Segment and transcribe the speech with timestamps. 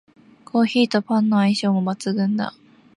[0.45, 2.55] コーヒーとパンの相性も抜群だ